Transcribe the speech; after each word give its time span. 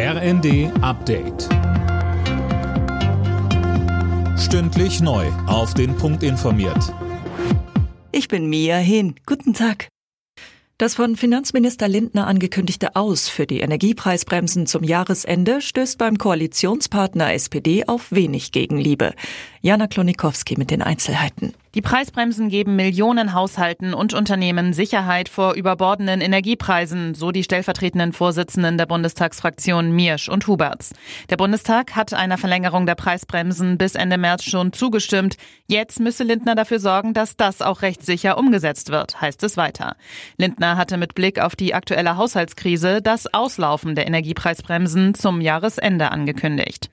RND 0.00 0.70
Update. 0.80 1.48
Stündlich 4.38 5.00
neu. 5.00 5.26
Auf 5.48 5.74
den 5.74 5.96
Punkt 5.96 6.22
informiert. 6.22 6.94
Ich 8.12 8.28
bin 8.28 8.48
Mia 8.48 8.76
Hin. 8.76 9.16
Guten 9.26 9.54
Tag. 9.54 9.88
Das 10.80 10.94
von 10.94 11.16
Finanzminister 11.16 11.88
Lindner 11.88 12.28
angekündigte 12.28 12.94
Aus 12.94 13.28
für 13.28 13.48
die 13.48 13.58
Energiepreisbremsen 13.58 14.68
zum 14.68 14.84
Jahresende 14.84 15.60
stößt 15.60 15.98
beim 15.98 16.16
Koalitionspartner 16.16 17.32
SPD 17.32 17.82
auf 17.88 18.12
wenig 18.12 18.52
Gegenliebe. 18.52 19.14
Jana 19.60 19.86
Klonikowski 19.86 20.56
mit 20.56 20.70
den 20.70 20.82
Einzelheiten. 20.82 21.54
Die 21.74 21.82
Preisbremsen 21.82 22.48
geben 22.48 22.76
Millionen 22.76 23.34
Haushalten 23.34 23.92
und 23.92 24.14
Unternehmen 24.14 24.72
Sicherheit 24.72 25.28
vor 25.28 25.54
überbordenden 25.54 26.20
Energiepreisen, 26.20 27.14
so 27.14 27.30
die 27.30 27.44
stellvertretenden 27.44 28.12
Vorsitzenden 28.12 28.78
der 28.78 28.86
Bundestagsfraktion 28.86 29.92
Miersch 29.92 30.28
und 30.28 30.46
Huberts. 30.46 30.94
Der 31.28 31.36
Bundestag 31.36 31.94
hat 31.94 32.14
einer 32.14 32.38
Verlängerung 32.38 32.86
der 32.86 32.94
Preisbremsen 32.94 33.78
bis 33.78 33.94
Ende 33.94 34.16
März 34.16 34.44
schon 34.44 34.72
zugestimmt. 34.72 35.36
Jetzt 35.66 36.00
müsse 36.00 36.24
Lindner 36.24 36.54
dafür 36.54 36.80
sorgen, 36.80 37.12
dass 37.12 37.36
das 37.36 37.60
auch 37.60 37.82
rechtssicher 37.82 38.38
umgesetzt 38.38 38.90
wird, 38.90 39.20
heißt 39.20 39.42
es 39.44 39.56
weiter. 39.56 39.94
Lindner 40.36 40.76
hatte 40.76 40.96
mit 40.96 41.14
Blick 41.14 41.38
auf 41.38 41.54
die 41.54 41.74
aktuelle 41.74 42.16
Haushaltskrise 42.16 43.02
das 43.02 43.32
Auslaufen 43.32 43.94
der 43.94 44.06
Energiepreisbremsen 44.06 45.14
zum 45.14 45.40
Jahresende 45.40 46.10
angekündigt. 46.10 46.90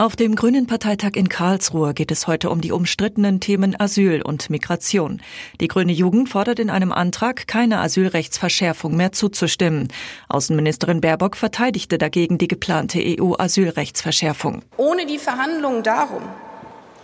Auf 0.00 0.16
dem 0.16 0.34
Grünen 0.34 0.66
Parteitag 0.66 1.10
in 1.12 1.28
Karlsruhe 1.28 1.92
geht 1.92 2.10
es 2.10 2.26
heute 2.26 2.48
um 2.48 2.62
die 2.62 2.72
umstrittenen 2.72 3.38
Themen 3.38 3.78
Asyl 3.78 4.22
und 4.22 4.48
Migration. 4.48 5.20
Die 5.60 5.68
Grüne 5.68 5.92
Jugend 5.92 6.30
fordert 6.30 6.58
in 6.58 6.70
einem 6.70 6.90
Antrag, 6.90 7.46
keine 7.46 7.80
Asylrechtsverschärfung 7.80 8.96
mehr 8.96 9.12
zuzustimmen. 9.12 9.88
Außenministerin 10.30 11.02
Baerbock 11.02 11.36
verteidigte 11.36 11.98
dagegen 11.98 12.38
die 12.38 12.48
geplante 12.48 12.98
EU-Asylrechtsverschärfung. 12.98 14.62
Ohne 14.78 15.04
die 15.04 15.18
Verhandlungen 15.18 15.82
darum 15.82 16.22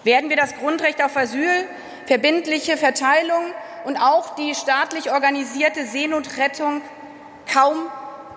werden 0.02 0.30
wir 0.30 0.38
das 0.38 0.56
Grundrecht 0.56 1.04
auf 1.04 1.14
Asyl, 1.18 1.66
verbindliche 2.06 2.78
Verteilung 2.78 3.44
und 3.84 3.98
auch 3.98 4.36
die 4.36 4.54
staatlich 4.54 5.12
organisierte 5.12 5.84
Seenotrettung 5.84 6.80
kaum 7.46 7.76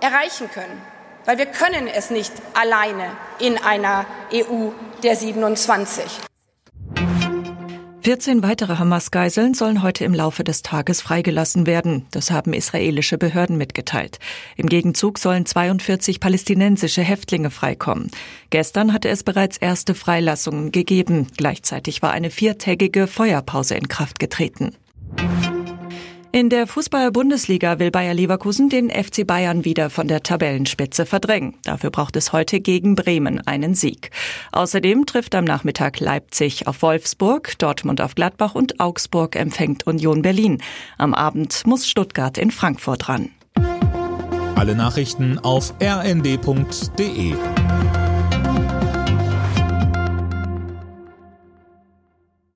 erreichen 0.01 0.49
können 0.53 0.98
weil 1.25 1.37
wir 1.37 1.45
können 1.45 1.87
es 1.87 2.09
nicht 2.09 2.31
alleine 2.53 3.11
in 3.39 3.57
einer 3.57 4.05
EU 4.33 4.69
der 5.03 5.15
27. 5.15 6.03
14 8.01 8.41
weitere 8.41 8.77
Hamas-Geiseln 8.77 9.53
sollen 9.53 9.83
heute 9.83 10.05
im 10.05 10.15
Laufe 10.15 10.43
des 10.43 10.63
Tages 10.63 11.01
freigelassen 11.01 11.67
werden. 11.67 12.07
Das 12.11 12.31
haben 12.31 12.53
israelische 12.53 13.17
Behörden 13.17 13.57
mitgeteilt. 13.57 14.19
Im 14.55 14.67
Gegenzug 14.67 15.19
sollen 15.19 15.45
42 15.45 16.19
palästinensische 16.19 17.01
Häftlinge 17.01 17.51
freikommen. 17.51 18.09
Gestern 18.49 18.93
hatte 18.93 19.09
es 19.09 19.23
bereits 19.23 19.57
erste 19.57 19.95
Freilassungen 19.95 20.71
gegeben. 20.71 21.27
Gleichzeitig 21.37 22.01
war 22.01 22.11
eine 22.11 22.31
viertägige 22.31 23.05
Feuerpause 23.05 23.75
in 23.75 23.89
Kraft 23.89 24.17
getreten. 24.17 24.75
In 26.31 26.51
der 26.51 26.67
Fußball-Bundesliga 26.67 27.79
will 27.79 27.89
Bayer 27.89 28.13
Leverkusen 28.13 28.69
den 28.69 28.91
FC 28.91 29.25
Bayern 29.25 29.65
wieder 29.65 29.89
von 29.89 30.07
der 30.07 30.21
Tabellenspitze 30.21 31.07
verdrängen. 31.07 31.55
Dafür 31.63 31.89
braucht 31.89 32.15
es 32.15 32.31
heute 32.31 32.59
gegen 32.59 32.93
Bremen 32.93 33.45
einen 33.47 33.73
Sieg. 33.73 34.11
Außerdem 34.51 35.07
trifft 35.07 35.33
am 35.33 35.43
Nachmittag 35.43 35.99
Leipzig 35.99 36.67
auf 36.67 36.83
Wolfsburg, 36.83 37.57
Dortmund 37.57 37.99
auf 37.99 38.13
Gladbach 38.13 38.53
und 38.53 38.79
Augsburg 38.79 39.35
empfängt 39.35 39.87
Union 39.87 40.21
Berlin. 40.21 40.61
Am 40.99 41.15
Abend 41.15 41.65
muss 41.65 41.87
Stuttgart 41.87 42.37
in 42.37 42.51
Frankfurt 42.51 43.09
ran. 43.09 43.29
Alle 44.55 44.75
Nachrichten 44.75 45.39
auf 45.39 45.73
rnd.de 45.81 47.33